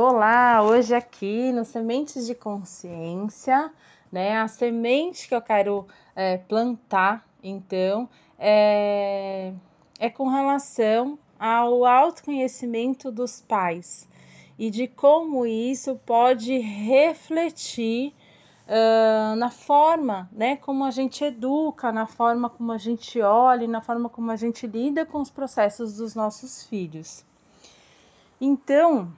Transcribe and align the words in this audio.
Olá, 0.00 0.62
hoje 0.62 0.94
aqui 0.94 1.50
no 1.50 1.64
Sementes 1.64 2.24
de 2.24 2.32
Consciência, 2.32 3.72
né? 4.12 4.38
A 4.38 4.46
semente 4.46 5.26
que 5.26 5.34
eu 5.34 5.42
quero 5.42 5.88
é, 6.14 6.38
plantar, 6.38 7.26
então, 7.42 8.08
é, 8.38 9.52
é 9.98 10.08
com 10.08 10.28
relação 10.28 11.18
ao 11.36 11.84
autoconhecimento 11.84 13.10
dos 13.10 13.40
pais 13.40 14.08
e 14.56 14.70
de 14.70 14.86
como 14.86 15.44
isso 15.44 15.96
pode 16.06 16.56
refletir 16.58 18.14
uh, 18.68 19.34
na 19.34 19.50
forma, 19.50 20.30
né, 20.30 20.54
como 20.58 20.84
a 20.84 20.92
gente 20.92 21.24
educa, 21.24 21.90
na 21.90 22.06
forma 22.06 22.48
como 22.48 22.70
a 22.70 22.78
gente 22.78 23.20
olha, 23.20 23.66
na 23.66 23.80
forma 23.80 24.08
como 24.08 24.30
a 24.30 24.36
gente 24.36 24.64
lida 24.64 25.04
com 25.04 25.20
os 25.20 25.28
processos 25.28 25.96
dos 25.96 26.14
nossos 26.14 26.62
filhos. 26.62 27.24
Então, 28.40 29.12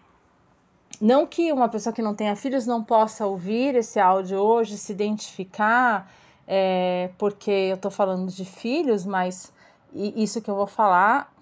não 1.01 1.27
que 1.27 1.51
uma 1.53 1.69
pessoa 1.69 1.93
que 1.93 2.03
não 2.03 2.15
tenha 2.15 2.37
filhos 2.37 2.67
não 2.67 2.85
possa 2.85 3.27
ouvir 3.27 3.75
esse 3.75 3.99
áudio 3.99 4.39
hoje, 4.39 4.77
se 4.77 4.93
identificar, 4.93 6.13
é, 6.47 7.11
porque 7.17 7.51
eu 7.51 7.77
estou 7.77 7.91
falando 7.91 8.31
de 8.31 8.45
filhos, 8.45 9.07
mas 9.07 9.53
isso 9.95 10.43
que 10.43 10.51
eu 10.51 10.55
vou 10.55 10.67
falar 10.67 11.33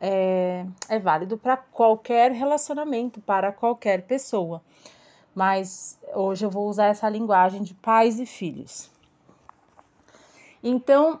é, 0.00 0.64
é 0.88 0.98
válido 0.98 1.36
para 1.36 1.56
qualquer 1.56 2.30
relacionamento, 2.30 3.20
para 3.20 3.50
qualquer 3.52 4.02
pessoa. 4.02 4.62
Mas 5.34 5.98
hoje 6.14 6.44
eu 6.44 6.50
vou 6.50 6.68
usar 6.68 6.86
essa 6.86 7.08
linguagem 7.08 7.62
de 7.62 7.74
pais 7.74 8.20
e 8.20 8.26
filhos. 8.26 8.90
Então, 10.62 11.20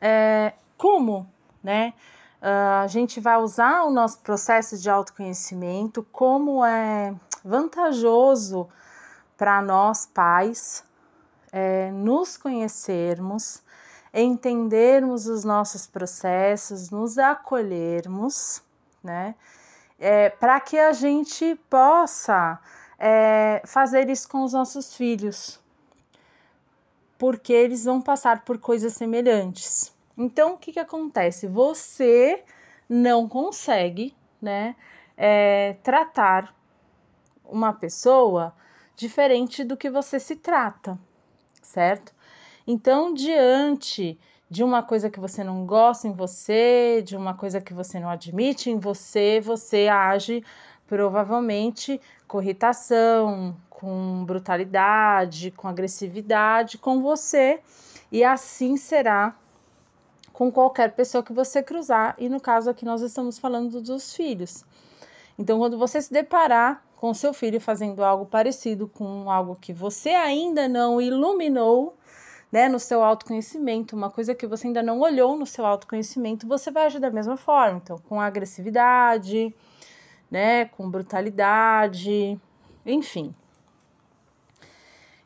é, 0.00 0.52
como, 0.76 1.26
né? 1.62 1.94
A 2.44 2.88
gente 2.88 3.20
vai 3.20 3.36
usar 3.36 3.84
o 3.84 3.90
nosso 3.90 4.18
processo 4.18 4.76
de 4.76 4.90
autoconhecimento, 4.90 6.04
como 6.10 6.64
é 6.64 7.14
vantajoso 7.44 8.68
para 9.36 9.60
nós 9.62 10.06
pais 10.06 10.84
é, 11.52 11.90
nos 11.90 12.36
conhecermos, 12.36 13.62
entendermos 14.14 15.26
os 15.26 15.44
nossos 15.44 15.86
processos, 15.86 16.90
nos 16.90 17.18
acolhermos, 17.18 18.62
né? 19.02 19.34
É, 19.98 20.30
para 20.30 20.58
que 20.60 20.78
a 20.78 20.92
gente 20.92 21.54
possa 21.70 22.58
é, 22.98 23.62
fazer 23.64 24.08
isso 24.08 24.28
com 24.28 24.42
os 24.42 24.52
nossos 24.52 24.94
filhos, 24.94 25.60
porque 27.18 27.52
eles 27.52 27.84
vão 27.84 28.00
passar 28.00 28.44
por 28.44 28.58
coisas 28.58 28.94
semelhantes. 28.94 29.92
Então, 30.18 30.54
o 30.54 30.58
que, 30.58 30.72
que 30.72 30.80
acontece? 30.80 31.46
Você 31.46 32.42
não 32.88 33.28
consegue, 33.28 34.14
né, 34.40 34.74
é, 35.16 35.76
tratar 35.82 36.52
uma 37.52 37.72
pessoa 37.72 38.54
diferente 38.96 39.62
do 39.62 39.76
que 39.76 39.90
você 39.90 40.18
se 40.18 40.36
trata, 40.36 40.98
certo? 41.60 42.12
Então, 42.66 43.12
diante 43.12 44.18
de 44.48 44.62
uma 44.62 44.82
coisa 44.82 45.08
que 45.08 45.20
você 45.20 45.42
não 45.42 45.64
gosta 45.64 46.06
em 46.06 46.12
você, 46.12 47.02
de 47.04 47.16
uma 47.16 47.34
coisa 47.34 47.60
que 47.60 47.72
você 47.72 47.98
não 47.98 48.08
admite 48.08 48.70
em 48.70 48.78
você, 48.78 49.40
você 49.40 49.88
age 49.88 50.44
provavelmente 50.86 52.00
com 52.28 52.42
irritação, 52.42 53.56
com 53.70 54.24
brutalidade, 54.24 55.50
com 55.52 55.68
agressividade 55.68 56.78
com 56.78 57.00
você, 57.00 57.60
e 58.10 58.22
assim 58.22 58.76
será 58.76 59.34
com 60.32 60.52
qualquer 60.52 60.92
pessoa 60.92 61.22
que 61.22 61.32
você 61.32 61.62
cruzar, 61.62 62.14
e 62.18 62.28
no 62.28 62.40
caso 62.40 62.70
aqui 62.70 62.84
nós 62.84 63.00
estamos 63.00 63.38
falando 63.38 63.80
dos 63.80 64.14
filhos. 64.14 64.64
Então, 65.38 65.58
quando 65.58 65.78
você 65.78 66.00
se 66.00 66.12
deparar 66.12 66.84
com 67.02 67.12
seu 67.12 67.34
filho 67.34 67.60
fazendo 67.60 68.04
algo 68.04 68.24
parecido 68.24 68.86
com 68.86 69.28
algo 69.28 69.56
que 69.60 69.72
você 69.72 70.10
ainda 70.10 70.68
não 70.68 71.00
iluminou, 71.00 71.98
né, 72.52 72.68
no 72.68 72.78
seu 72.78 73.02
autoconhecimento, 73.02 73.96
uma 73.96 74.08
coisa 74.08 74.36
que 74.36 74.46
você 74.46 74.68
ainda 74.68 74.84
não 74.84 75.00
olhou 75.00 75.36
no 75.36 75.44
seu 75.44 75.66
autoconhecimento, 75.66 76.46
você 76.46 76.70
vai 76.70 76.86
agir 76.86 77.00
da 77.00 77.10
mesma 77.10 77.36
forma, 77.36 77.80
então, 77.82 77.98
com 78.08 78.20
agressividade, 78.20 79.52
né, 80.30 80.66
com 80.66 80.88
brutalidade, 80.88 82.40
enfim. 82.86 83.34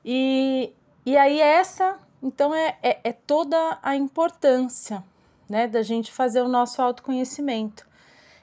E, 0.03 0.73
e 1.05 1.15
aí 1.15 1.39
essa 1.39 1.99
então 2.23 2.55
é, 2.55 2.79
é, 2.83 3.01
é 3.05 3.13
toda 3.13 3.79
a 3.83 3.95
importância 3.95 5.05
né, 5.47 5.69
da 5.69 5.83
gente 5.83 6.11
fazer 6.11 6.41
o 6.41 6.49
nosso 6.49 6.81
autoconhecimento. 6.81 7.87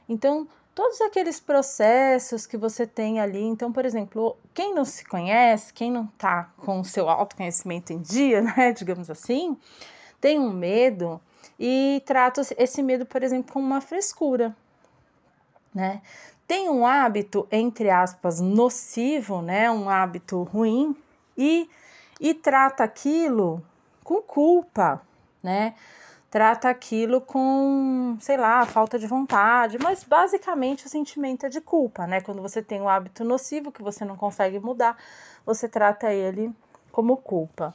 Então, 0.07 0.47
todos 0.75 1.00
aqueles 1.01 1.39
processos 1.39 2.45
que 2.45 2.57
você 2.57 2.85
tem 2.85 3.19
ali. 3.19 3.41
Então, 3.41 3.72
por 3.72 3.85
exemplo, 3.85 4.38
quem 4.53 4.73
não 4.73 4.85
se 4.85 5.06
conhece, 5.06 5.73
quem 5.73 5.91
não 5.91 6.06
está 6.06 6.51
com 6.57 6.79
o 6.79 6.85
seu 6.85 7.09
autoconhecimento 7.09 7.94
em 7.94 8.00
dia, 8.00 8.41
né, 8.56 8.72
digamos 8.72 9.09
assim, 9.09 9.57
tem 10.19 10.39
um 10.39 10.51
medo 10.51 11.19
e 11.59 12.01
trata 12.06 12.41
esse 12.57 12.81
medo, 12.81 13.06
por 13.06 13.23
exemplo, 13.23 13.53
como 13.53 13.66
uma 13.66 13.81
frescura, 13.81 14.56
né? 15.73 16.01
Tem 16.47 16.69
um 16.69 16.85
hábito, 16.85 17.47
entre 17.51 17.89
aspas, 17.89 18.41
nocivo, 18.41 19.41
né, 19.41 19.72
um 19.72 19.89
hábito 19.89 20.44
ruim 20.44 20.95
e 21.38 21.69
e 22.19 22.33
trata 22.33 22.83
aquilo 22.83 23.62
com 24.03 24.22
culpa, 24.22 25.01
né? 25.41 25.73
Trata 26.33 26.67
aquilo 26.67 27.21
com, 27.21 28.17
sei 28.19 28.38
lá, 28.38 28.66
falta 28.66 28.97
de 28.97 29.05
vontade, 29.05 29.77
mas 29.77 30.03
basicamente 30.03 30.83
o 30.83 30.89
sentimento 30.89 31.45
é 31.45 31.49
de 31.49 31.61
culpa, 31.61 32.07
né? 32.07 32.21
Quando 32.21 32.41
você 32.41 32.59
tem 32.59 32.81
um 32.81 32.89
hábito 32.89 33.23
nocivo 33.23 33.71
que 33.71 33.83
você 33.83 34.03
não 34.03 34.17
consegue 34.17 34.59
mudar, 34.59 34.97
você 35.45 35.69
trata 35.69 36.11
ele 36.11 36.51
como 36.91 37.17
culpa. 37.17 37.71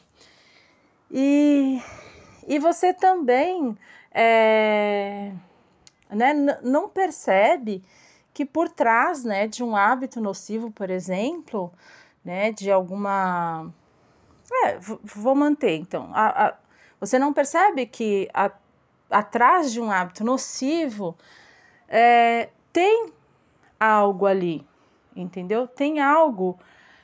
E, 1.09 1.81
e 2.49 2.59
você 2.59 2.93
também 2.93 3.79
é, 4.11 5.31
né, 6.11 6.35
não 6.61 6.89
percebe 6.89 7.85
que 8.35 8.45
por 8.45 8.69
trás 8.69 9.23
né, 9.23 9.47
de 9.47 9.63
um 9.63 9.77
hábito 9.77 10.21
nocivo, 10.21 10.69
por 10.69 10.91
exemplo, 10.91 11.73
né, 12.25 12.51
de 12.51 12.73
alguma 12.73 13.73
é, 14.65 14.79
vou 14.81 15.37
manter. 15.37 15.77
Então, 15.77 16.11
a, 16.13 16.49
a, 16.49 16.55
você 17.01 17.19
não 17.19 17.33
percebe 17.33 17.87
que 17.87 18.29
a, 18.33 18.51
atrás 19.11 19.73
de 19.73 19.81
um 19.81 19.91
hábito 19.91 20.25
nocivo 20.25 21.17
é, 21.89 22.51
tem 22.73 23.13
algo 23.79 24.27
ali, 24.27 24.67
entendeu? 25.15 25.67
Tem 25.67 26.01
algo 26.01 26.59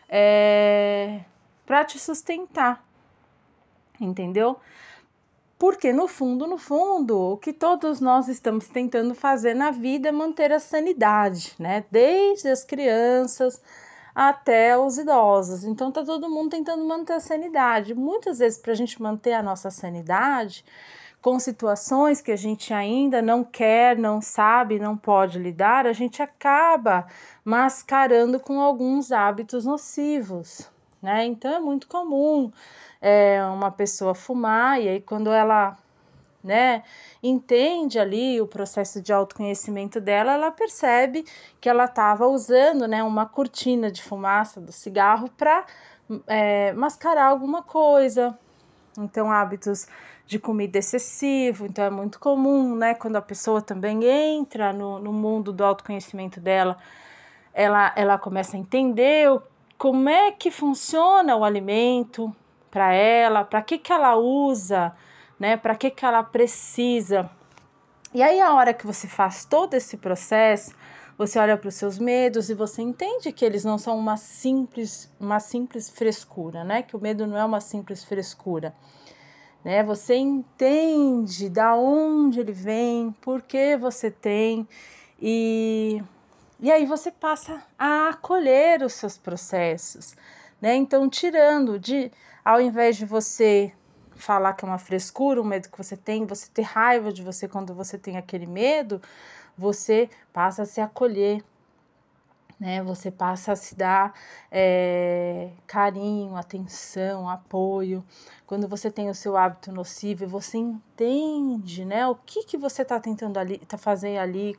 é, 0.08 1.20
para 1.64 1.84
te 1.84 1.98
sustentar, 1.98 2.84
entendeu? 4.00 4.58
Porque 5.58 5.92
no 5.92 6.08
fundo, 6.08 6.46
no 6.46 6.58
fundo, 6.58 7.16
o 7.16 7.36
que 7.36 7.52
todos 7.52 8.00
nós 8.00 8.28
estamos 8.28 8.68
tentando 8.68 9.14
fazer 9.14 9.54
na 9.54 9.70
vida 9.70 10.08
é 10.08 10.12
manter 10.12 10.52
a 10.52 10.58
sanidade, 10.58 11.54
né? 11.58 11.84
Desde 11.90 12.48
as 12.48 12.64
crianças 12.64 13.62
até 14.14 14.78
os 14.78 14.98
idosos. 14.98 15.64
Então 15.64 15.90
tá 15.90 16.04
todo 16.04 16.30
mundo 16.30 16.50
tentando 16.50 16.84
manter 16.86 17.14
a 17.14 17.20
sanidade. 17.20 17.94
Muitas 17.94 18.38
vezes 18.38 18.58
para 18.58 18.72
a 18.72 18.76
gente 18.76 19.02
manter 19.02 19.32
a 19.32 19.42
nossa 19.42 19.70
sanidade, 19.70 20.64
com 21.20 21.40
situações 21.40 22.20
que 22.20 22.30
a 22.30 22.36
gente 22.36 22.72
ainda 22.72 23.22
não 23.22 23.42
quer, 23.42 23.96
não 23.96 24.20
sabe, 24.20 24.78
não 24.78 24.94
pode 24.94 25.38
lidar, 25.38 25.86
a 25.86 25.92
gente 25.92 26.22
acaba 26.22 27.06
mascarando 27.42 28.38
com 28.38 28.60
alguns 28.60 29.10
hábitos 29.10 29.64
nocivos, 29.64 30.70
né? 31.00 31.24
Então 31.24 31.50
é 31.50 31.58
muito 31.58 31.88
comum 31.88 32.52
é, 33.00 33.42
uma 33.46 33.70
pessoa 33.70 34.14
fumar 34.14 34.80
e 34.82 34.88
aí 34.88 35.00
quando 35.00 35.30
ela 35.30 35.78
né, 36.44 36.82
entende 37.22 37.98
ali 37.98 38.38
o 38.38 38.46
processo 38.46 39.00
de 39.00 39.12
autoconhecimento 39.12 39.98
dela, 39.98 40.34
ela 40.34 40.50
percebe 40.50 41.24
que 41.58 41.68
ela 41.68 41.86
estava 41.86 42.26
usando, 42.26 42.86
né, 42.86 43.02
uma 43.02 43.24
cortina 43.24 43.90
de 43.90 44.02
fumaça 44.02 44.60
do 44.60 44.70
cigarro 44.70 45.30
para 45.30 45.64
é, 46.26 46.74
mascarar 46.74 47.28
alguma 47.28 47.62
coisa. 47.62 48.38
Então, 48.98 49.32
hábitos 49.32 49.88
de 50.26 50.38
comida 50.38 50.78
excessivo, 50.78 51.66
então 51.66 51.84
é 51.84 51.90
muito 51.90 52.20
comum, 52.20 52.76
né, 52.76 52.94
quando 52.94 53.16
a 53.16 53.22
pessoa 53.22 53.62
também 53.62 54.04
entra 54.04 54.72
no, 54.72 54.98
no 54.98 55.12
mundo 55.12 55.52
do 55.52 55.64
autoconhecimento 55.64 56.40
dela, 56.40 56.76
ela, 57.52 57.92
ela 57.96 58.18
começa 58.18 58.56
a 58.56 58.60
entender 58.60 59.28
como 59.78 60.08
é 60.08 60.30
que 60.30 60.50
funciona 60.50 61.36
o 61.36 61.44
alimento 61.44 62.34
para 62.70 62.92
ela, 62.92 63.44
para 63.44 63.62
que, 63.62 63.78
que 63.78 63.92
ela 63.92 64.16
usa 64.16 64.94
né? 65.44 65.58
Para 65.58 65.76
que, 65.76 65.90
que 65.90 66.06
ela 66.06 66.22
precisa. 66.22 67.28
E 68.14 68.22
aí, 68.22 68.40
a 68.40 68.54
hora 68.54 68.72
que 68.72 68.86
você 68.86 69.06
faz 69.06 69.44
todo 69.44 69.74
esse 69.74 69.98
processo, 69.98 70.74
você 71.18 71.38
olha 71.38 71.54
para 71.58 71.68
os 71.68 71.74
seus 71.74 71.98
medos 71.98 72.48
e 72.48 72.54
você 72.54 72.80
entende 72.80 73.30
que 73.30 73.44
eles 73.44 73.62
não 73.62 73.76
são 73.76 73.98
uma 73.98 74.16
simples, 74.16 75.14
uma 75.20 75.38
simples 75.38 75.90
frescura, 75.90 76.64
né? 76.64 76.80
Que 76.82 76.96
o 76.96 76.98
medo 76.98 77.26
não 77.26 77.36
é 77.36 77.44
uma 77.44 77.60
simples 77.60 78.02
frescura. 78.02 78.74
Né? 79.62 79.82
Você 79.82 80.14
entende 80.14 81.50
da 81.50 81.76
onde 81.76 82.40
ele 82.40 82.52
vem, 82.52 83.12
por 83.20 83.42
que 83.42 83.76
você 83.76 84.10
tem 84.10 84.66
e 85.20 86.02
E 86.58 86.72
aí 86.72 86.86
você 86.86 87.10
passa 87.10 87.62
a 87.78 88.08
acolher 88.08 88.82
os 88.82 88.94
seus 88.94 89.18
processos, 89.18 90.16
né? 90.58 90.74
Então, 90.74 91.06
tirando 91.06 91.78
de, 91.78 92.10
ao 92.42 92.62
invés 92.62 92.96
de 92.96 93.04
você 93.04 93.74
falar 94.16 94.54
que 94.54 94.64
é 94.64 94.68
uma 94.68 94.78
frescura, 94.78 95.40
o 95.40 95.44
medo 95.44 95.68
que 95.68 95.78
você 95.78 95.96
tem, 95.96 96.26
você 96.26 96.48
ter 96.52 96.62
raiva 96.62 97.12
de 97.12 97.22
você 97.22 97.48
quando 97.48 97.74
você 97.74 97.98
tem 97.98 98.16
aquele 98.16 98.46
medo, 98.46 99.00
você 99.56 100.08
passa 100.32 100.62
a 100.62 100.66
se 100.66 100.80
acolher, 100.80 101.42
né? 102.58 102.82
Você 102.82 103.10
passa 103.10 103.52
a 103.52 103.56
se 103.56 103.74
dar 103.74 104.14
é, 104.50 105.50
carinho, 105.66 106.36
atenção, 106.36 107.28
apoio. 107.28 108.04
Quando 108.46 108.68
você 108.68 108.90
tem 108.90 109.10
o 109.10 109.14
seu 109.14 109.36
hábito 109.36 109.72
nocivo, 109.72 110.26
você 110.26 110.58
entende, 110.58 111.84
né? 111.84 112.06
O 112.06 112.14
que 112.14 112.44
que 112.44 112.56
você 112.56 112.82
está 112.82 112.98
tentando 113.00 113.38
ali, 113.38 113.58
tá 113.58 113.76
fazendo 113.76 114.18
ali, 114.18 114.56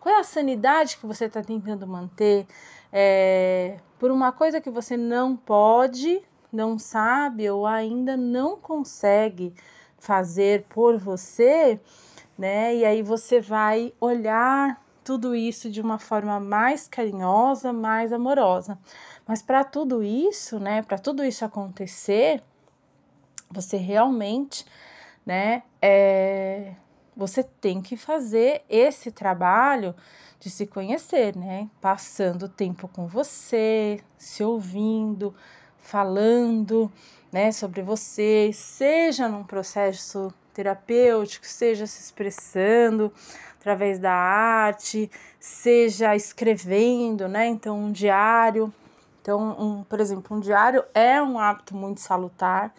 qual 0.00 0.14
é 0.14 0.18
a 0.20 0.24
sanidade 0.24 0.96
que 0.96 1.06
você 1.06 1.26
está 1.26 1.42
tentando 1.42 1.86
manter 1.86 2.46
é, 2.92 3.78
por 3.98 4.10
uma 4.10 4.32
coisa 4.32 4.60
que 4.60 4.70
você 4.70 4.96
não 4.96 5.36
pode, 5.36 6.22
não 6.54 6.78
sabe 6.78 7.50
ou 7.50 7.66
ainda 7.66 8.16
não 8.16 8.56
consegue 8.56 9.52
fazer 9.98 10.64
por 10.68 10.96
você, 10.96 11.80
né? 12.38 12.74
E 12.76 12.84
aí 12.84 13.02
você 13.02 13.40
vai 13.40 13.92
olhar 14.00 14.82
tudo 15.02 15.34
isso 15.34 15.70
de 15.70 15.80
uma 15.80 15.98
forma 15.98 16.40
mais 16.40 16.88
carinhosa, 16.88 17.72
mais 17.72 18.12
amorosa. 18.12 18.78
Mas 19.26 19.42
para 19.42 19.62
tudo 19.62 20.02
isso, 20.02 20.58
né, 20.58 20.82
para 20.82 20.98
tudo 20.98 21.22
isso 21.24 21.44
acontecer, 21.44 22.42
você 23.50 23.76
realmente, 23.76 24.64
né, 25.24 25.62
é, 25.80 26.74
você 27.16 27.42
tem 27.42 27.80
que 27.82 27.96
fazer 27.96 28.62
esse 28.68 29.10
trabalho 29.10 29.94
de 30.40 30.50
se 30.50 30.66
conhecer, 30.66 31.36
né, 31.36 31.68
passando 31.80 32.48
tempo 32.48 32.88
com 32.88 33.06
você, 33.06 34.00
se 34.18 34.42
ouvindo, 34.42 35.34
falando, 35.84 36.90
né, 37.30 37.52
sobre 37.52 37.82
você, 37.82 38.50
seja 38.52 39.28
num 39.28 39.44
processo 39.44 40.32
terapêutico, 40.52 41.46
seja 41.46 41.86
se 41.86 42.00
expressando, 42.00 43.12
através 43.60 43.98
da 43.98 44.12
arte, 44.12 45.10
seja 45.38 46.16
escrevendo, 46.16 47.28
né? 47.28 47.46
Então, 47.46 47.78
um 47.78 47.92
diário. 47.92 48.72
Então, 49.20 49.56
um, 49.58 49.84
por 49.84 50.00
exemplo, 50.00 50.36
um 50.36 50.40
diário 50.40 50.84
é 50.94 51.20
um 51.22 51.38
hábito 51.38 51.74
muito 51.74 52.00
salutar, 52.00 52.74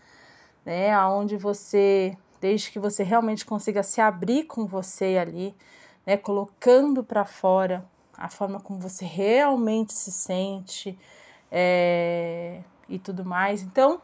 né? 0.66 0.98
Onde 1.08 1.38
você, 1.38 2.18
desde 2.42 2.72
que 2.72 2.80
você 2.80 3.04
realmente 3.04 3.46
consiga 3.46 3.84
se 3.84 4.02
abrir 4.02 4.44
com 4.46 4.66
você 4.66 5.18
ali, 5.18 5.56
né? 6.06 6.18
Colocando 6.18 7.04
para 7.04 7.26
fora 7.26 7.86
a 8.18 8.30
forma 8.30 8.60
como 8.60 8.80
você 8.80 9.06
realmente 9.06 9.94
se 9.94 10.12
sente 10.12 10.98
é, 11.52 12.60
e 12.88 13.00
tudo 13.00 13.26
mais. 13.26 13.62
Então, 13.62 14.02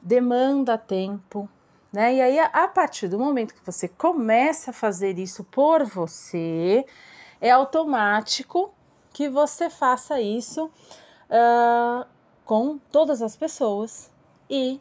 demanda 0.00 0.78
tempo, 0.78 1.48
né? 1.92 2.14
E 2.14 2.20
aí, 2.20 2.38
a 2.38 2.68
partir 2.68 3.08
do 3.08 3.18
momento 3.18 3.54
que 3.54 3.64
você 3.64 3.88
começa 3.88 4.70
a 4.70 4.74
fazer 4.74 5.18
isso 5.18 5.44
por 5.44 5.84
você, 5.84 6.84
é 7.40 7.50
automático 7.50 8.72
que 9.12 9.28
você 9.28 9.70
faça 9.70 10.20
isso 10.20 10.66
uh, 11.30 12.06
com 12.44 12.78
todas 12.92 13.22
as 13.22 13.36
pessoas 13.36 14.10
e, 14.48 14.80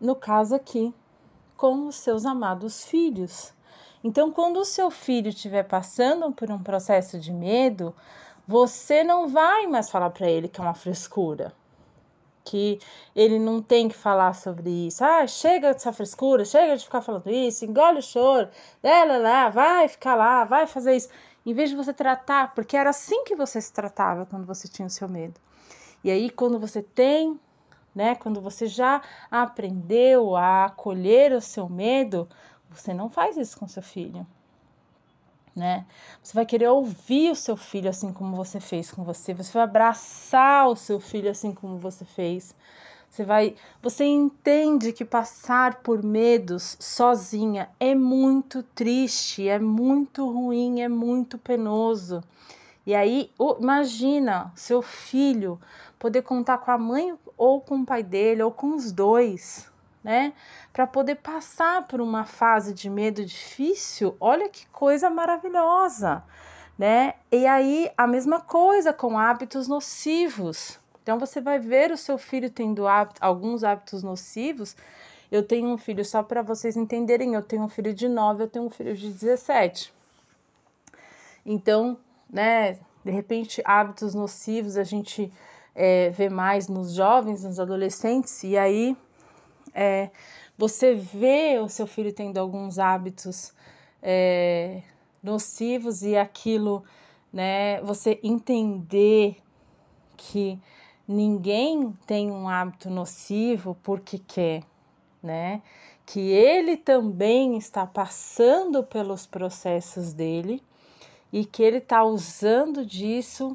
no 0.00 0.14
caso 0.14 0.54
aqui, 0.54 0.94
com 1.56 1.86
os 1.86 1.96
seus 1.96 2.26
amados 2.26 2.84
filhos. 2.84 3.54
Então, 4.04 4.30
quando 4.30 4.58
o 4.58 4.64
seu 4.64 4.90
filho 4.90 5.30
estiver 5.30 5.64
passando 5.64 6.30
por 6.30 6.50
um 6.50 6.62
processo 6.62 7.18
de 7.18 7.32
medo, 7.32 7.94
você 8.46 9.02
não 9.02 9.28
vai 9.28 9.66
mais 9.66 9.90
falar 9.90 10.10
para 10.10 10.30
ele 10.30 10.48
que 10.48 10.60
é 10.60 10.64
uma 10.64 10.74
frescura 10.74 11.52
que 12.44 12.78
ele 13.14 13.40
não 13.40 13.60
tem 13.60 13.88
que 13.88 13.96
falar 13.96 14.32
sobre 14.34 14.70
isso. 14.86 15.04
Ah, 15.04 15.26
chega 15.26 15.72
dessa 15.72 15.92
frescura, 15.92 16.44
chega 16.44 16.76
de 16.76 16.84
ficar 16.84 17.02
falando 17.02 17.28
isso, 17.28 17.64
engole 17.64 17.98
o 17.98 18.02
choro, 18.02 18.48
lá, 18.82 19.04
lá, 19.04 19.16
lá, 19.18 19.48
vai 19.48 19.88
ficar 19.88 20.14
lá, 20.14 20.44
vai 20.44 20.66
fazer 20.66 20.94
isso. 20.94 21.08
Em 21.44 21.52
vez 21.52 21.70
de 21.70 21.76
você 21.76 21.92
tratar, 21.92 22.54
porque 22.54 22.76
era 22.76 22.90
assim 22.90 23.24
que 23.24 23.34
você 23.34 23.60
se 23.60 23.72
tratava 23.72 24.26
quando 24.26 24.46
você 24.46 24.68
tinha 24.68 24.86
o 24.86 24.90
seu 24.90 25.08
medo. 25.08 25.40
E 26.04 26.10
aí, 26.10 26.30
quando 26.30 26.58
você 26.58 26.82
tem, 26.82 27.38
né, 27.94 28.14
quando 28.14 28.40
você 28.40 28.66
já 28.68 29.02
aprendeu 29.30 30.36
a 30.36 30.66
acolher 30.66 31.32
o 31.32 31.40
seu 31.40 31.68
medo, 31.68 32.28
você 32.70 32.94
não 32.94 33.10
faz 33.10 33.36
isso 33.36 33.58
com 33.58 33.66
seu 33.66 33.82
filho 33.82 34.26
né? 35.56 35.86
Você 36.22 36.34
vai 36.34 36.44
querer 36.44 36.68
ouvir 36.68 37.30
o 37.30 37.34
seu 37.34 37.56
filho 37.56 37.88
assim 37.88 38.12
como 38.12 38.36
você 38.36 38.60
fez 38.60 38.90
com 38.90 39.02
você, 39.02 39.32
você 39.32 39.50
vai 39.52 39.62
abraçar 39.62 40.68
o 40.68 40.76
seu 40.76 41.00
filho 41.00 41.30
assim 41.30 41.52
como 41.52 41.78
você 41.78 42.04
fez. 42.04 42.54
Você 43.08 43.24
vai, 43.24 43.54
você 43.82 44.04
entende 44.04 44.92
que 44.92 45.04
passar 45.04 45.76
por 45.76 46.02
medos 46.02 46.76
sozinha 46.78 47.70
é 47.80 47.94
muito 47.94 48.62
triste, 48.62 49.48
é 49.48 49.58
muito 49.58 50.30
ruim, 50.30 50.82
é 50.82 50.88
muito 50.88 51.38
penoso. 51.38 52.22
E 52.84 52.94
aí, 52.94 53.30
imagina 53.58 54.52
seu 54.54 54.82
filho 54.82 55.58
poder 55.98 56.22
contar 56.22 56.58
com 56.58 56.70
a 56.70 56.76
mãe 56.76 57.16
ou 57.36 57.60
com 57.60 57.78
o 57.78 57.86
pai 57.86 58.02
dele 58.02 58.42
ou 58.42 58.50
com 58.50 58.76
os 58.76 58.92
dois, 58.92 59.66
né? 60.06 60.32
Para 60.72 60.86
poder 60.86 61.16
passar 61.16 61.88
por 61.88 62.00
uma 62.00 62.24
fase 62.24 62.72
de 62.72 62.88
medo 62.88 63.24
difícil, 63.24 64.16
olha 64.20 64.48
que 64.48 64.64
coisa 64.68 65.10
maravilhosa, 65.10 66.22
né? 66.78 67.14
E 67.32 67.44
aí 67.44 67.90
a 67.98 68.06
mesma 68.06 68.40
coisa 68.40 68.92
com 68.92 69.18
hábitos 69.18 69.66
nocivos. 69.66 70.78
Então 71.02 71.18
você 71.18 71.40
vai 71.40 71.58
ver 71.58 71.90
o 71.90 71.96
seu 71.96 72.16
filho 72.18 72.48
tendo 72.48 72.84
alguns 73.20 73.64
hábitos 73.64 74.04
nocivos. 74.04 74.76
Eu 75.28 75.42
tenho 75.42 75.66
um 75.70 75.76
filho, 75.76 76.04
só 76.04 76.22
para 76.22 76.40
vocês 76.40 76.76
entenderem, 76.76 77.34
eu 77.34 77.42
tenho 77.42 77.64
um 77.64 77.68
filho 77.68 77.92
de 77.92 78.08
9, 78.08 78.44
eu 78.44 78.48
tenho 78.48 78.64
um 78.64 78.70
filho 78.70 78.94
de 78.94 79.08
17. 79.10 79.92
Então, 81.44 81.98
né, 82.30 82.78
de 83.04 83.10
repente, 83.10 83.60
hábitos 83.64 84.14
nocivos 84.14 84.76
a 84.76 84.84
gente 84.84 85.32
é, 85.74 86.10
vê 86.10 86.28
mais 86.28 86.68
nos 86.68 86.92
jovens, 86.94 87.42
nos 87.42 87.58
adolescentes, 87.58 88.44
e 88.44 88.56
aí 88.56 88.96
é, 89.76 90.10
você 90.56 90.94
vê 90.94 91.58
o 91.58 91.68
seu 91.68 91.86
filho 91.86 92.10
tendo 92.10 92.38
alguns 92.38 92.78
hábitos 92.78 93.52
é, 94.02 94.80
nocivos 95.22 96.02
e 96.02 96.16
aquilo, 96.16 96.82
né? 97.30 97.82
Você 97.82 98.18
entender 98.22 99.36
que 100.16 100.58
ninguém 101.06 101.92
tem 102.06 102.30
um 102.30 102.48
hábito 102.48 102.88
nocivo 102.88 103.76
porque 103.82 104.18
quer, 104.18 104.62
né? 105.22 105.60
Que 106.06 106.20
ele 106.20 106.78
também 106.78 107.58
está 107.58 107.86
passando 107.86 108.82
pelos 108.82 109.26
processos 109.26 110.14
dele 110.14 110.62
e 111.30 111.44
que 111.44 111.62
ele 111.62 111.78
está 111.78 112.02
usando 112.02 112.86
disso 112.86 113.54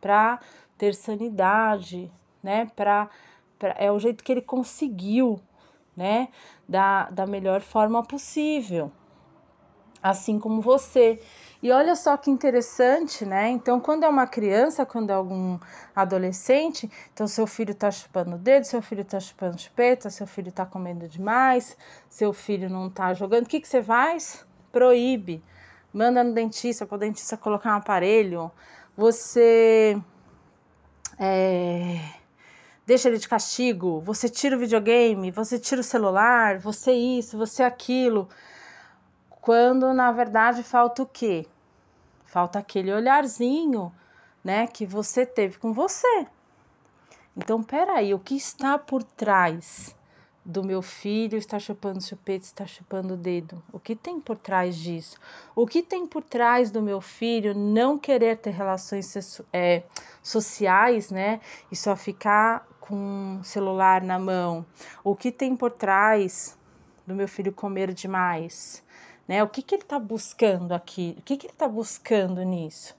para 0.00 0.40
ter 0.78 0.94
sanidade, 0.94 2.10
né? 2.42 2.70
Para 2.74 3.10
é 3.76 3.90
o 3.90 3.98
jeito 3.98 4.22
que 4.24 4.32
ele 4.32 4.40
conseguiu 4.40 5.40
né? 5.98 6.28
Da, 6.68 7.10
da 7.10 7.26
melhor 7.26 7.60
forma 7.60 8.02
possível, 8.04 8.92
assim 10.00 10.38
como 10.38 10.62
você. 10.62 11.20
E 11.60 11.72
olha 11.72 11.96
só 11.96 12.16
que 12.16 12.30
interessante, 12.30 13.26
né? 13.26 13.48
Então, 13.48 13.80
quando 13.80 14.04
é 14.04 14.08
uma 14.08 14.28
criança, 14.28 14.86
quando 14.86 15.10
é 15.10 15.14
algum 15.14 15.58
adolescente, 15.94 16.88
então 17.12 17.26
seu 17.26 17.48
filho 17.48 17.74
tá 17.74 17.90
chupando 17.90 18.36
o 18.36 18.38
dedo, 18.38 18.62
seu 18.62 18.80
filho 18.80 19.04
tá 19.04 19.18
chupando 19.18 19.60
chupeta, 19.60 20.08
seu 20.08 20.26
filho 20.26 20.52
tá 20.52 20.64
comendo 20.64 21.08
demais, 21.08 21.76
seu 22.08 22.32
filho 22.32 22.70
não 22.70 22.88
tá 22.88 23.12
jogando, 23.12 23.46
o 23.46 23.48
que, 23.48 23.60
que 23.60 23.66
você 23.66 23.82
faz? 23.82 24.46
Proíbe. 24.70 25.42
Manda 25.92 26.22
no 26.22 26.32
dentista 26.32 26.86
para 26.86 26.94
o 26.94 26.98
dentista 26.98 27.36
colocar 27.36 27.72
um 27.72 27.78
aparelho. 27.78 28.52
Você 28.96 30.00
é, 31.18 31.98
deixa 32.88 33.10
ele 33.10 33.18
de 33.18 33.28
castigo, 33.28 34.00
você 34.00 34.30
tira 34.30 34.56
o 34.56 34.58
videogame, 34.58 35.30
você 35.30 35.58
tira 35.58 35.82
o 35.82 35.84
celular, 35.84 36.58
você 36.58 36.90
isso, 36.90 37.36
você 37.36 37.62
aquilo. 37.62 38.26
Quando 39.28 39.92
na 39.92 40.10
verdade 40.10 40.62
falta 40.62 41.02
o 41.02 41.06
quê? 41.06 41.46
Falta 42.24 42.58
aquele 42.58 42.90
olharzinho, 42.90 43.92
né, 44.42 44.66
que 44.66 44.86
você 44.86 45.26
teve 45.26 45.58
com 45.58 45.70
você. 45.70 46.26
Então, 47.36 47.62
peraí, 47.62 48.14
o 48.14 48.18
que 48.18 48.34
está 48.34 48.78
por 48.78 49.02
trás 49.02 49.94
do 50.48 50.64
meu 50.64 50.80
filho 50.80 51.36
está 51.36 51.58
chupando 51.58 52.02
chupeta, 52.02 52.46
está 52.46 52.66
chupando 52.66 53.12
o 53.12 53.16
dedo. 53.18 53.62
O 53.70 53.78
que 53.78 53.94
tem 53.94 54.18
por 54.18 54.38
trás 54.38 54.74
disso? 54.74 55.18
O 55.54 55.66
que 55.66 55.82
tem 55.82 56.06
por 56.06 56.22
trás 56.22 56.70
do 56.70 56.80
meu 56.80 57.02
filho 57.02 57.54
não 57.54 57.98
querer 57.98 58.38
ter 58.38 58.52
relações 58.52 59.42
é, 59.52 59.82
sociais, 60.22 61.10
né? 61.10 61.38
E 61.70 61.76
só 61.76 61.94
ficar 61.94 62.66
com 62.88 63.38
o 63.40 63.44
celular 63.44 64.02
na 64.02 64.18
mão? 64.18 64.64
O 65.04 65.14
que 65.14 65.30
tem 65.30 65.54
por 65.54 65.72
trás 65.72 66.58
do 67.06 67.14
meu 67.14 67.28
filho 67.28 67.52
comer 67.52 67.92
demais? 67.92 68.82
Né? 69.26 69.42
O 69.42 69.48
que, 69.48 69.62
que 69.62 69.74
ele 69.74 69.82
está 69.82 69.98
buscando 69.98 70.72
aqui? 70.72 71.14
O 71.18 71.22
que, 71.22 71.36
que 71.36 71.46
ele 71.46 71.52
está 71.52 71.68
buscando 71.68 72.42
nisso? 72.42 72.98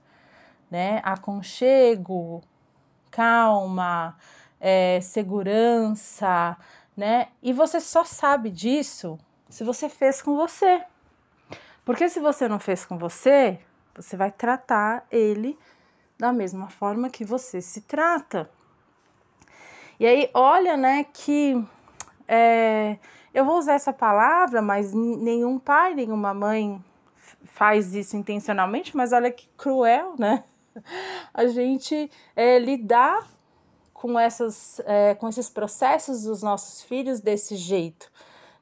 né? 0.70 1.02
Aconchego, 1.04 2.42
calma, 3.10 4.18
é, 4.60 5.00
segurança, 5.02 6.58
né? 6.96 7.30
E 7.42 7.52
você 7.52 7.80
só 7.80 8.04
sabe 8.04 8.50
disso 8.50 9.18
se 9.50 9.64
você 9.64 9.90
fez 9.90 10.22
com 10.22 10.36
você. 10.36 10.84
Porque 11.84 12.08
se 12.08 12.20
você 12.20 12.48
não 12.48 12.60
fez 12.60 12.86
com 12.86 12.98
você, 12.98 13.60
você 13.96 14.16
vai 14.16 14.32
tratar 14.32 15.06
ele 15.10 15.58
da 16.18 16.32
mesma 16.32 16.70
forma 16.70 17.10
que 17.10 17.26
você 17.26 17.62
se 17.62 17.82
trata. 17.82 18.50
E 20.00 20.06
aí, 20.06 20.30
olha, 20.34 20.78
né, 20.78 21.06
que 21.14 21.62
é, 22.28 22.98
eu 23.34 23.44
vou 23.44 23.58
usar 23.58 23.74
essa 23.74 23.92
palavra, 23.92 24.62
mas 24.62 24.94
nenhum 24.94 25.60
pai, 25.60 25.94
nenhuma 25.94 26.34
mãe 26.34 26.84
faz 27.44 27.94
isso 27.94 28.16
intencionalmente, 28.16 28.96
mas 28.96 29.12
olha 29.12 29.32
que 29.32 29.48
cruel, 29.58 30.16
né? 30.18 30.44
A 31.34 31.48
gente 31.48 32.10
é, 32.36 32.58
lidar 32.60 33.28
com, 33.94 34.18
essas, 34.18 34.80
é, 34.86 35.16
com 35.16 35.28
esses 35.28 35.50
processos 35.50 36.24
dos 36.24 36.42
nossos 36.42 36.82
filhos 36.84 37.20
desse 37.20 37.56
jeito, 37.56 38.10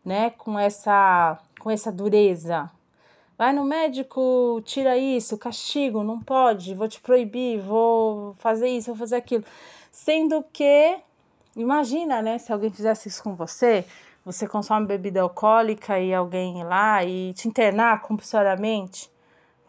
né? 0.03 0.32
Com 0.32 0.58
essa, 0.58 1.39
com 1.60 1.70
essa 1.70 1.91
dureza, 1.91 2.72
Vai 3.38 3.53
no 3.53 3.63
médico, 3.63 4.60
tira 4.65 4.98
isso, 4.98 5.38
castigo, 5.38 6.03
não 6.03 6.20
pode, 6.20 6.74
vou 6.74 6.88
te 6.88 7.00
proibir, 7.00 7.60
vou 7.62 8.34
fazer 8.39 8.67
isso, 8.67 8.88
vou 8.88 8.96
fazer 8.96 9.17
aquilo. 9.17 9.44
Sendo 9.91 10.44
que, 10.51 10.98
imagina, 11.58 12.22
né, 12.22 12.38
se 12.38 12.54
alguém 12.54 12.70
fizesse 12.70 13.08
isso 13.08 13.24
com 13.24 13.36
você, 13.36 13.86
você 14.24 14.48
consome 14.48 14.86
bebida 14.86 15.22
alcoólica 15.22 16.00
e 16.00 16.14
alguém 16.14 16.62
ir 16.62 16.64
lá 16.64 17.04
e 17.04 17.34
te 17.34 17.48
internar 17.48 18.02
compulsoriamente. 18.02 19.12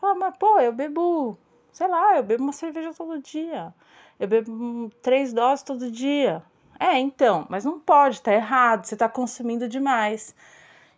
Fala, 0.01 0.15
mas 0.15 0.37
pô, 0.37 0.61
eu 0.61 0.73
bebo, 0.73 1.39
sei 1.73 1.89
lá, 1.89 2.17
eu 2.17 2.23
bebo 2.23 2.43
uma 2.43 2.53
cerveja 2.53 2.93
todo 2.93 3.21
dia. 3.21 3.73
Eu 4.19 4.29
bebo 4.29 4.91
três 5.03 5.33
doses 5.33 5.63
todo 5.63 5.91
dia. 5.91 6.43
É, 6.79 6.99
então, 6.99 7.47
mas 7.49 7.65
não 7.65 7.81
pode, 7.81 8.21
tá 8.21 8.33
errado, 8.33 8.85
você 8.85 8.97
tá 8.97 9.09
consumindo 9.09 9.69
demais. 9.69 10.35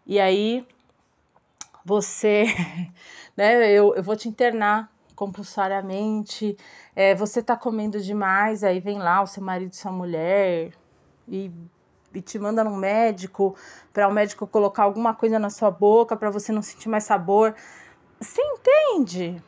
E 0.07 0.19
aí 0.19 0.67
você, 1.85 2.45
né, 3.37 3.71
eu, 3.71 3.95
eu 3.95 4.03
vou 4.03 4.17
te 4.17 4.29
internar 4.29 4.91
compulsoriamente, 5.15 6.57
é, 6.97 7.15
você 7.15 7.43
tá 7.43 7.57
comendo 7.57 8.01
demais, 8.01 8.65
aí 8.65 8.81
vem 8.81 8.99
lá 8.99 9.21
o 9.23 9.27
seu 9.27 9.43
marido, 9.43 9.75
sua 9.75 9.93
mulher 9.93 10.73
e, 11.31 11.51
e 12.13 12.21
te 12.21 12.39
manda 12.39 12.65
no 12.65 12.77
médico 12.77 13.57
para 13.93 14.09
o 14.09 14.13
médico 14.13 14.47
colocar 14.47 14.83
alguma 14.83 15.15
coisa 15.15 15.39
na 15.39 15.49
sua 15.49 15.71
boca 15.71 16.17
para 16.17 16.31
você 16.31 16.53
não 16.53 16.61
sentir 16.61 16.89
mais 16.89 17.05
sabor. 17.05 17.55
Você 18.21 18.43
entende 18.43 19.43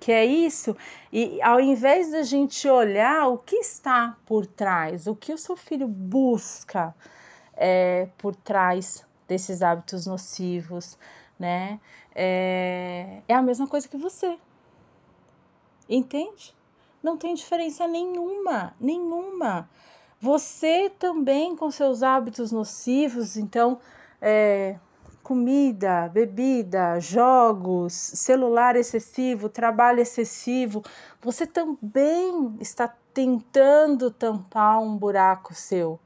que 0.00 0.10
é 0.10 0.24
isso? 0.24 0.76
E 1.12 1.40
ao 1.42 1.60
invés 1.60 2.10
da 2.10 2.22
gente 2.22 2.68
olhar 2.68 3.28
o 3.28 3.38
que 3.38 3.56
está 3.56 4.16
por 4.26 4.46
trás, 4.46 5.06
o 5.06 5.14
que 5.14 5.32
o 5.32 5.38
seu 5.38 5.56
filho 5.56 5.86
busca 5.86 6.94
é, 7.54 8.08
por 8.18 8.34
trás 8.34 9.06
desses 9.28 9.62
hábitos 9.62 10.06
nocivos, 10.06 10.98
né? 11.38 11.80
É, 12.14 13.22
é 13.28 13.34
a 13.34 13.42
mesma 13.42 13.66
coisa 13.66 13.88
que 13.88 13.96
você. 13.96 14.36
Entende? 15.88 16.54
Não 17.02 17.16
tem 17.16 17.34
diferença 17.34 17.86
nenhuma, 17.86 18.74
nenhuma. 18.80 19.68
Você 20.22 20.88
também 20.88 21.56
com 21.56 21.68
seus 21.68 22.00
hábitos 22.00 22.52
nocivos, 22.52 23.36
então, 23.36 23.80
é, 24.20 24.78
comida, 25.20 26.08
bebida, 26.14 27.00
jogos, 27.00 27.92
celular 27.92 28.76
excessivo, 28.76 29.48
trabalho 29.48 29.98
excessivo, 29.98 30.80
você 31.20 31.44
também 31.44 32.56
está 32.60 32.86
tentando 33.12 34.12
tampar 34.12 34.80
um 34.80 34.96
buraco 34.96 35.54
seu, 35.54 35.98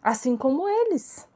assim 0.00 0.36
como 0.36 0.68
eles. 0.68 1.26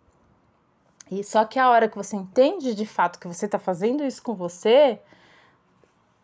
E 1.10 1.24
só 1.24 1.44
que 1.44 1.58
a 1.58 1.68
hora 1.68 1.88
que 1.88 1.96
você 1.96 2.14
entende 2.14 2.76
de 2.76 2.86
fato 2.86 3.18
que 3.18 3.26
você 3.26 3.46
está 3.46 3.58
fazendo 3.58 4.04
isso 4.04 4.22
com 4.22 4.36
você, 4.36 5.00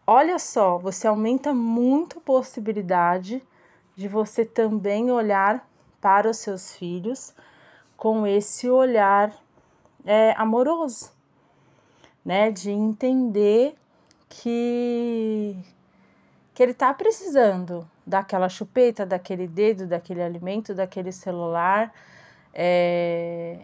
olha 0.07 0.39
só, 0.39 0.79
você 0.79 1.09
aumenta 1.09 1.53
muito 1.53 2.19
a 2.19 2.23
possibilidade 2.23 3.43
de 3.97 4.09
você 4.09 4.45
também 4.45 5.11
olhar 5.11 5.67
para 6.01 6.29
os 6.29 6.39
seus 6.39 6.77
filhos 6.77 7.35
com 7.97 8.27
esse 8.27 8.69
olhar 8.69 9.33
é, 10.05 10.35
amoroso, 10.37 11.13
né? 12.25 12.51
De 12.51 12.71
entender 12.71 13.75
que 14.29 15.57
que 16.55 16.63
ele 16.63 16.71
está 16.71 16.95
precisando 16.95 17.89
daquela 18.07 18.49
chupeta, 18.49 19.05
daquele 19.05 19.49
dedo, 19.49 19.89
daquele 19.89 20.23
alimento, 20.23 20.73
daquele 20.73 21.11
celular, 21.11 21.93
é, 22.55 23.59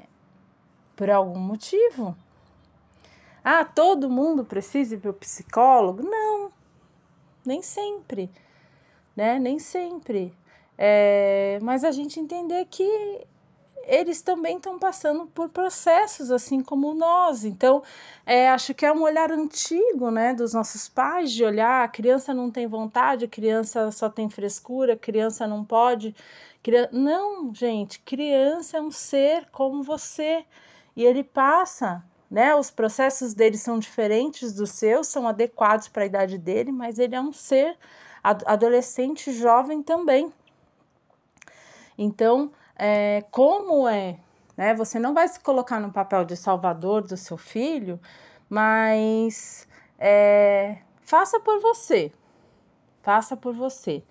por 0.97 1.09
algum 1.09 1.39
motivo. 1.39 2.17
Ah, 3.45 3.65
todo 3.65 4.11
mundo 4.11 4.45
precisa 4.45 4.97
ir 4.97 4.99
para 4.99 5.11
o 5.11 5.15
psicólogo? 5.15 6.03
Não, 6.03 6.51
nem 7.47 7.63
sempre, 7.63 8.29
né? 9.21 9.39
Nem 9.39 9.59
sempre. 9.59 10.33
É, 10.79 11.59
mas 11.61 11.85
a 11.85 11.91
gente 11.91 12.19
entender 12.19 12.65
que 12.71 13.27
eles 13.85 14.23
também 14.23 14.57
estão 14.57 14.79
passando 14.79 15.27
por 15.27 15.51
processos 15.51 16.31
assim 16.31 16.63
como 16.63 16.95
nós. 16.95 17.45
Então, 17.45 17.83
é, 18.25 18.49
acho 18.49 18.73
que 18.73 18.87
é 18.87 18.91
um 18.91 19.03
olhar 19.03 19.31
antigo, 19.31 20.11
né, 20.11 20.33
dos 20.33 20.55
nossos 20.55 20.89
pais 20.89 21.33
de 21.33 21.45
olhar, 21.45 21.85
a 21.85 21.89
criança 21.89 22.33
não 22.33 22.51
tem 22.51 22.67
vontade, 22.67 23.27
a 23.27 23.29
criança 23.29 23.91
só 23.93 24.09
tem 24.09 24.31
frescura, 24.31 24.95
a 24.95 24.97
criança 24.97 25.47
não 25.47 25.65
pode. 25.67 26.15
Não, 26.91 27.55
gente, 27.55 28.01
criança 28.01 28.79
é 28.79 28.81
um 28.81 28.91
ser 28.91 29.51
como 29.51 29.83
você 29.83 30.45
e 30.97 31.05
ele 31.05 31.23
passa, 31.23 32.03
né? 32.31 32.55
Os 32.55 32.71
processos 32.71 33.35
dele 33.35 33.59
são 33.59 33.79
diferentes 33.79 34.55
dos 34.55 34.71
seus, 34.71 35.09
são 35.09 35.29
adequados 35.29 35.89
para 35.89 36.05
a 36.05 36.07
idade 36.07 36.39
dele, 36.39 36.73
mas 36.73 36.99
ele 36.99 37.15
é 37.15 37.21
um 37.21 37.33
ser 37.33 37.77
adolescente 38.23 39.33
jovem 39.33 39.83
também. 39.83 40.33
Então, 41.97 42.51
é, 42.77 43.23
como 43.31 43.87
é, 43.89 44.19
né? 44.57 44.75
Você 44.75 44.99
não 44.99 45.13
vai 45.15 45.29
se 45.29 45.41
colocar 45.41 45.79
no 45.81 45.93
papel 45.93 46.25
de 46.25 46.37
salvador 46.37 47.03
do 47.03 47.17
seu 47.17 47.37
filho, 47.37 48.01
mas 48.49 49.69
é, 49.99 50.79
faça 51.03 51.39
por 51.41 51.61
você, 51.61 52.13
faça 53.03 53.37
por 53.37 53.55
você. 53.55 54.03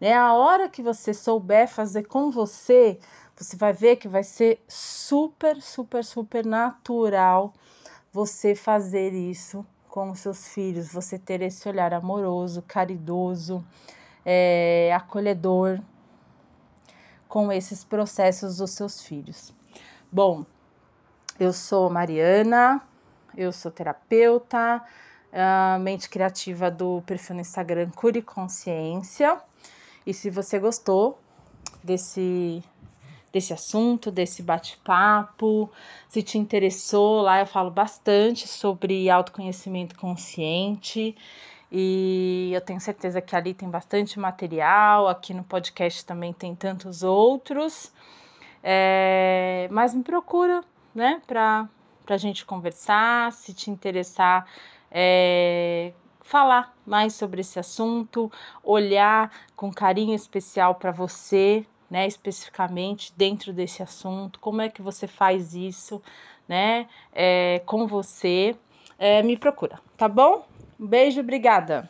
Né? 0.00 0.14
A 0.14 0.32
hora 0.34 0.68
que 0.68 0.82
você 0.82 1.12
souber 1.14 1.68
fazer 1.68 2.04
com 2.04 2.30
você, 2.30 2.98
você 3.36 3.56
vai 3.56 3.72
ver 3.72 3.96
que 3.96 4.08
vai 4.08 4.22
ser 4.22 4.62
super, 4.68 5.60
super, 5.60 6.04
super 6.04 6.44
natural 6.44 7.52
você 8.12 8.54
fazer 8.54 9.12
isso 9.12 9.66
com 9.94 10.10
os 10.10 10.18
seus 10.18 10.48
filhos, 10.48 10.92
você 10.92 11.16
ter 11.16 11.40
esse 11.40 11.68
olhar 11.68 11.94
amoroso, 11.94 12.60
caridoso, 12.62 13.64
é, 14.26 14.92
acolhedor 14.92 15.78
com 17.28 17.52
esses 17.52 17.84
processos 17.84 18.56
dos 18.56 18.72
seus 18.72 19.02
filhos. 19.02 19.54
Bom, 20.10 20.44
eu 21.38 21.52
sou 21.52 21.88
Mariana, 21.88 22.82
eu 23.36 23.52
sou 23.52 23.70
terapeuta, 23.70 24.84
mente 25.80 26.10
criativa 26.10 26.72
do 26.72 27.00
perfil 27.06 27.36
no 27.36 27.42
Instagram 27.42 27.88
Cure 27.90 28.20
Consciência. 28.20 29.40
E 30.04 30.12
se 30.12 30.28
você 30.28 30.58
gostou 30.58 31.20
desse 31.84 32.64
desse 33.34 33.52
assunto, 33.52 34.12
desse 34.12 34.44
bate-papo. 34.44 35.68
Se 36.08 36.22
te 36.22 36.38
interessou, 36.38 37.20
lá 37.20 37.40
eu 37.40 37.46
falo 37.46 37.68
bastante 37.68 38.46
sobre 38.46 39.10
autoconhecimento 39.10 39.96
consciente. 39.98 41.16
E 41.70 42.52
eu 42.54 42.60
tenho 42.60 42.80
certeza 42.80 43.20
que 43.20 43.34
ali 43.34 43.52
tem 43.52 43.68
bastante 43.68 44.20
material, 44.20 45.08
aqui 45.08 45.34
no 45.34 45.42
podcast 45.42 46.06
também 46.06 46.32
tem 46.32 46.54
tantos 46.54 47.02
outros. 47.02 47.92
É, 48.62 49.66
mas 49.72 49.92
me 49.92 50.04
procura, 50.04 50.62
né, 50.94 51.20
para 51.26 51.68
a 52.08 52.16
gente 52.16 52.46
conversar, 52.46 53.32
se 53.32 53.52
te 53.52 53.68
interessar, 53.68 54.46
é, 54.92 55.92
falar 56.20 56.72
mais 56.86 57.14
sobre 57.14 57.40
esse 57.40 57.58
assunto, 57.58 58.30
olhar 58.62 59.32
com 59.56 59.72
carinho 59.72 60.14
especial 60.14 60.76
para 60.76 60.92
você, 60.92 61.66
né, 61.94 62.08
especificamente 62.08 63.12
dentro 63.16 63.52
desse 63.52 63.80
assunto, 63.80 64.40
como 64.40 64.60
é 64.60 64.68
que 64.68 64.82
você 64.82 65.06
faz 65.06 65.54
isso, 65.54 66.02
né, 66.48 66.88
é, 67.12 67.62
com 67.64 67.86
você, 67.86 68.56
é, 68.98 69.22
me 69.22 69.36
procura, 69.36 69.78
tá 69.96 70.08
bom? 70.08 70.44
Um 70.78 70.88
beijo, 70.88 71.20
obrigada! 71.20 71.88